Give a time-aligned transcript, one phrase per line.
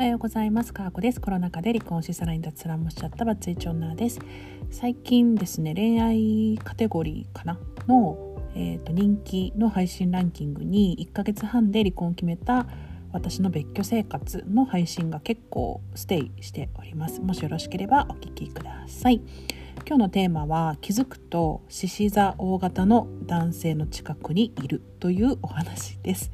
[0.00, 0.72] はようございます。
[0.72, 1.20] かーこです。
[1.20, 4.20] コロナ禍で離婚しさらに脱サラもしちゃったバツイチ女です。
[4.70, 7.58] 最近ですね、恋愛カテゴリーかな？
[7.88, 8.16] の、
[8.54, 12.68] えーと、人気の配信ランキングに1ヶ月半で離婚を決めた
[13.12, 17.20] 私の別居生活の配信が結構ステイしております。
[17.20, 19.20] もしよろしければお聞きください。
[19.84, 26.30] 今日のテーマは気づくと獅子座大型の男性の近くにいるというお話です。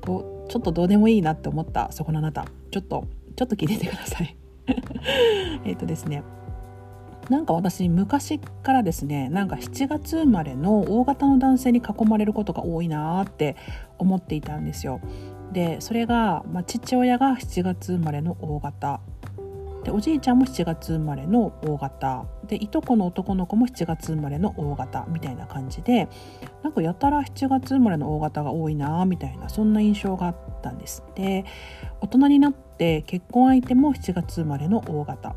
[0.00, 2.46] こうちょっとどうでもいいなって思ったそこのあなた。
[2.70, 4.36] ちょっとちょっと聞いててください。
[5.64, 6.22] えっとですね。
[7.30, 13.56] なんか私昔からですねなんか7月生まれの大型の男性に囲まれることが多いなって
[13.98, 15.00] 思っていたんですよ。
[15.52, 19.00] でそれが、まあ、父親が7月生まれの大型。
[19.84, 22.24] でおじいちゃんも7月生まれの大型。
[22.46, 25.04] でいとこの男の子も7月生まれの大型。
[25.08, 26.08] みたいな感じで
[26.62, 31.44] なんかやたら7月生まれの大型が多いなみたいなそんな印象があったんですで
[32.00, 35.36] 大人になって結婚相手も7月生まれの大型。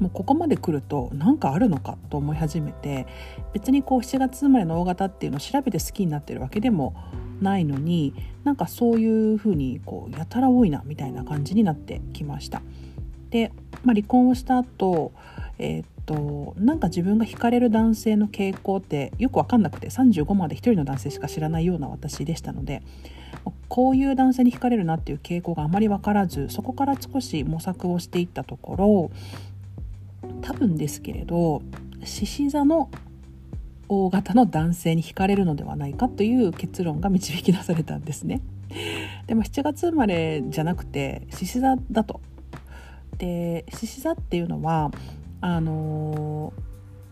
[0.00, 3.06] もうここまで来ると何かあるのかと思い始めて
[3.52, 6.96] 別にこう7月生まれの大型っていうのを調べて好きになってるわけでも
[7.40, 8.12] ないのに
[8.42, 12.62] なんかそういうふうにこうやたら多いなみたいな感じになってきました。
[13.34, 13.50] で、
[13.82, 15.12] まあ、離婚をした後
[15.58, 22.80] えー、っとなんか自分が惹かれる男性の傾向ってよく分かんなくて35まで1人の男性しか知らないような私でしたので
[23.68, 29.10] こういう男性に惹かれるなっていう傾向があまり分からずそこから少し模索をしていったところ
[30.42, 31.62] 多分ですけれど
[32.04, 32.88] 獅子座の
[33.88, 38.40] 大型の男性に惹かれるのではないかという結論が導き出されたんですね。
[39.26, 42.20] でも7月生まれじゃなくて獅子座だと
[43.18, 44.90] で獅子座っていうのは
[45.40, 46.52] あの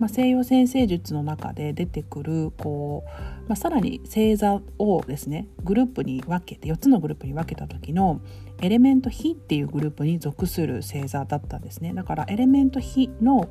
[0.00, 8.22] まあ、西洋先生術の中で出てくるこう、まあ、さらに星座をですねグループに分けて4つのグループに分けた時の
[8.62, 11.92] エレメント火っていうグループに属する星座だったんですね。
[11.92, 13.48] だからエレメント火の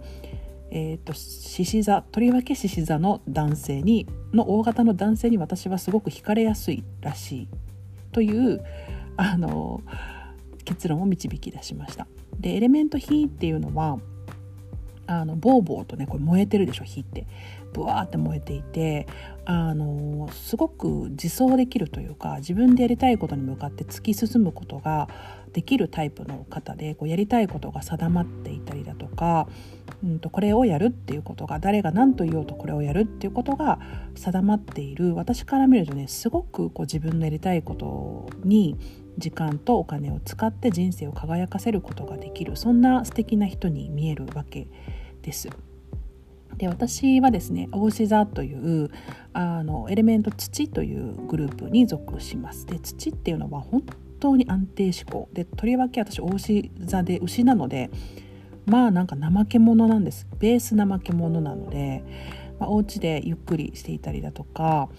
[0.72, 7.48] えーと、獅子座とりわけ獅子座の男性にの大型の男性に私はすごく惹かれやすいらしい
[8.12, 8.64] という
[9.18, 9.82] あの
[10.70, 12.08] 結論を導き出しました。
[12.40, 13.98] でエレメント火っていうのは
[15.08, 17.26] あのボーボーとねこれ燃えてるでしょ火って
[17.74, 19.08] ブワーって燃えていて
[19.46, 25.10] あのすごく自走できるというか自分でやりたいことに向かって突き進むことが
[25.54, 29.48] できるタイプの方でこうやりたいことが定まっていたりだとか、
[30.04, 33.80] うんと、これをやるっていうことが誰が何と言おうとこれをやるっていうことが
[34.14, 38.78] 定まっている私から見るとねすごくこう自分のやりたいことに
[39.20, 44.68] 時間とお金を使って人生を輝かせることができるそんな素敵な人に見えるわけ
[45.22, 45.50] です。
[46.58, 48.90] で私はですね大志座という
[49.34, 52.66] あのエレメント土というグループに属します。
[52.66, 53.84] で土っていうのは本
[54.20, 57.90] 当に安定志向でとりわけ私大志座で牛なので
[58.66, 62.04] まあなんか怠け者なんですベース怠け者なので、
[62.60, 64.90] まあ、お家でゆっくりしていたりだとか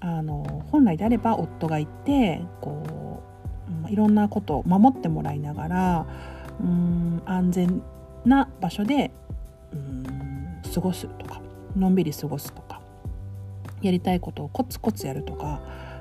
[0.00, 3.35] あの本来であれば夫がいてこう
[3.88, 6.06] いろんなことを守ってもらいながら
[6.60, 7.82] うん安全
[8.24, 9.10] な場所で
[9.72, 11.40] うん過ごすとか
[11.76, 12.80] のんびり過ごすとか
[13.82, 15.60] やりたいことをコツコツやるとか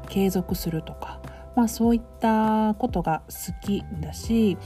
[0.09, 1.19] 継続するとか、
[1.55, 4.57] まあ、そういったことが好きだし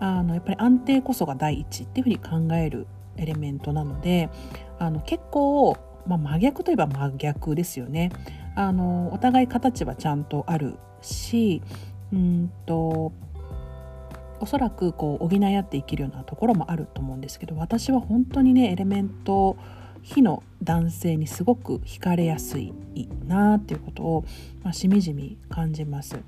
[0.00, 2.18] あのやっぱり安定こそが第一っていうふうに
[2.48, 2.86] 考える
[3.16, 4.30] エレメントなので
[4.78, 5.76] あの結構、
[6.06, 8.10] まあ、真逆といえば真逆ですよね。
[8.54, 11.62] あのお互い形はちゃんとあるし
[12.12, 13.12] うんと
[14.40, 19.56] おそらくこう補い合って生きるようなところもあると思うんですけど私は本当にねエレメント
[20.02, 22.74] 火の男性にすごく惹かれやすい
[23.26, 24.24] なっていうことを、
[24.64, 26.18] まあ、しみじみ感じます。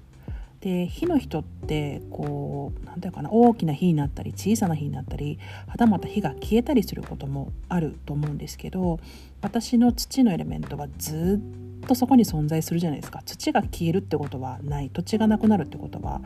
[0.61, 8.99] で火の人ってこう何て言うかな大きな火になったり小さな火になったりはたまた火が消えたりすることもあると思うんですけど
[9.43, 13.23] 私の土のエレメントはずっとそこに存在するじゃないですか。
[13.25, 14.91] 土が消えるってことはない。
[14.91, 16.21] 土地がなくなるってことは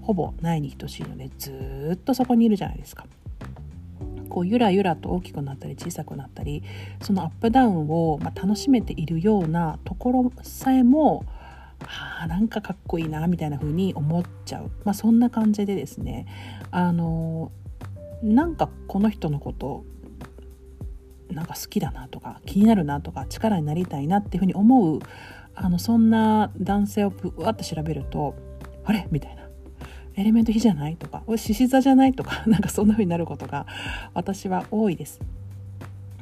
[0.00, 3.06] ほぼないに等しいのでずっとそこにいるじゃないですか。
[4.28, 6.62] こうゆらゆらと大きくなったり小さくなったり
[7.02, 11.26] そのアップダウンを、ま楽しめているようなところさえも
[12.20, 16.26] あなんかかっこいいなみたいな風に思っちゃう、まあ、そんな感じでですね。
[16.70, 17.52] あの
[18.22, 19.84] なんかこの人のこと
[21.34, 25.00] なんか好きだなとか気になるなとか力になりたいなっていうふうに思う
[25.54, 28.34] あのそんな男性をぶわって調べると
[28.84, 29.06] あれ？
[29.10, 29.42] みたいな
[30.16, 33.66] エレメント火じゃないとか獅子座じゃないとか なんかそんな風になることが
[34.14, 35.20] 私は多いです。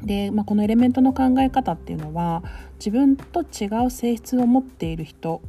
[0.03, 2.43] で、まあ、このエレメントの考え方っていうのは
[2.79, 5.43] 自分と違う性質を持っている人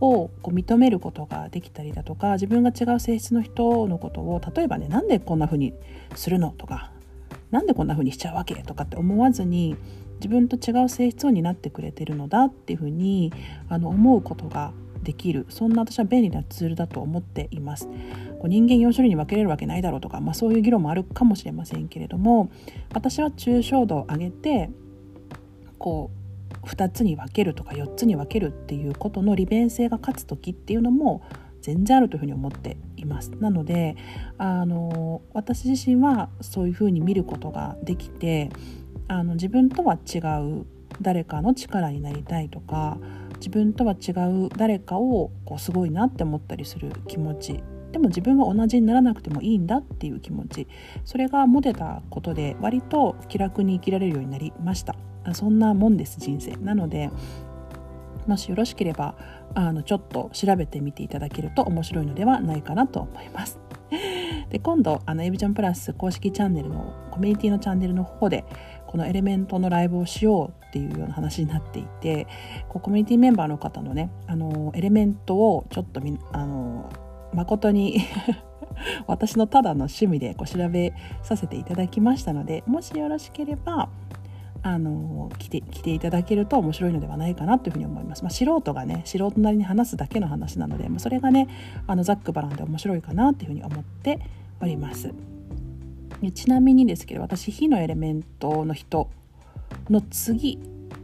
[0.00, 5.72] をこう認めることができたりだとか自分が違う性質の人のことを例えばねなんでこんな風に
[6.14, 6.90] するのとか
[7.52, 9.76] なんでこんな風にしちゃうわけとかって思わずに
[10.16, 13.32] 自分と違う性質を担ってくれてるのだっていう風に
[13.68, 14.72] あに思うことが
[15.02, 17.88] できるそんな私は便利なツールだと思っています。
[18.38, 22.50] こう人間4種類に分けれるわけないだろうとか、まあ、そういう議論もあるかもしれませんけれども
[22.92, 24.70] 私は抽象度を上げて
[25.78, 26.10] こ
[26.62, 31.22] う2つに分けるとか4つに分けるっていうことの利便性が勝つ時っていうのも
[31.60, 33.30] 全然あるというふうに思っています。
[33.40, 33.96] なので
[34.38, 38.50] あの私自身はそういうふうに見ることができて
[39.08, 40.66] あの自分とは違う
[41.00, 42.98] 誰かの力になりたいとか
[43.36, 44.12] 自分とは違
[44.46, 47.62] う誰かをこうすごいなって思ったりする気持ち。
[47.90, 50.66] でも自分は同じにならなくてもいいんだっていう気持ち。
[51.04, 54.96] それが持てたことで割と気楽に生きられるようになりました。
[55.34, 56.52] そんなもんです人生。
[56.56, 57.10] なので
[58.26, 59.14] もしよろしければ
[59.54, 63.58] あのちょっと調べてみていただけると面白いのではないかなと思います。
[64.50, 68.44] で今度あのエビちゃんプラス公式チャンネルのコミュニティのチャンネルの方で
[68.86, 72.26] このエレメントのライブをしようっていうような話になっていて
[72.68, 76.90] こうコミュニティメンバーの方のねあのエレメントをちょっとみあの
[77.34, 78.00] 誠に
[79.06, 83.88] 私のただの趣味でこう調べさせていただきましたのでもしよろしければ
[84.64, 88.22] あの来て来ていただけると面白いのではないかなというふうに思います。
[88.22, 91.48] まあ、素人がね素人なりに話すだけの話なので、まあ、それがね
[91.86, 94.20] あのざっくばらんで面白いかなというふうに思って
[94.60, 95.12] おります。
[96.34, 99.10] ちなみにですけど私火のエレメントの人
[99.90, 100.60] の次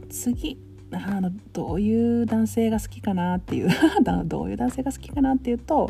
[0.09, 0.57] 次
[0.91, 3.69] あのどういう男性が好きかなっていう
[4.25, 5.89] どういう男性が好きかなっていうと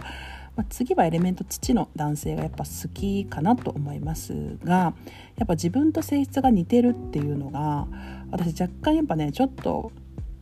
[0.59, 4.93] まあ、次はエレメント土の男性がやっぱ好きかなと思いますが
[5.37, 7.87] やっぱ自分と性質が似てるっていうのが
[8.29, 9.93] 私若干やっぱねちょっと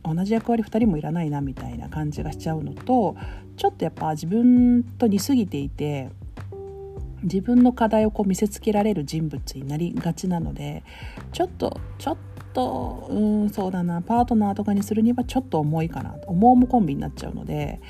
[0.02, 3.14] 同じ役割2人もいらないなみたいな感じがしちゃうのと
[3.56, 6.10] ちょっとやっぱ自分と似すぎていて
[7.22, 10.82] 自分の課題をこう見せつけられる人物になりがちなので
[11.30, 12.16] ちょっとちょっ
[12.54, 17.80] とうんそうだなパートナーとかにするにはちょっと重いかな重々コンビになっちゃうので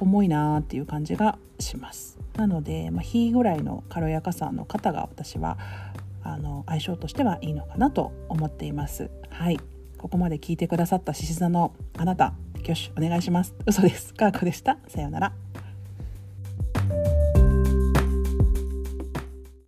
[0.00, 2.18] 重いなっていう感じがします。
[2.36, 5.58] なので、まあ、火ぐらいの軽やかさの方が私は
[6.22, 9.10] あの相性としてはいいのかなと思っています。
[9.30, 9.60] はい。
[9.98, 13.54] ここまで聞いてくださった獅子座のあなた挙手お願いします。
[13.66, 14.12] 嘘です。
[14.14, 14.78] かーこでした。
[14.88, 15.45] さようなら。